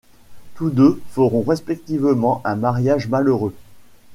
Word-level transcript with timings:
Tous 0.55 0.71
deux 0.71 0.99
feront 1.11 1.43
respectivement 1.43 2.41
un 2.43 2.55
mariage 2.55 3.07
malheureux. 3.07 3.53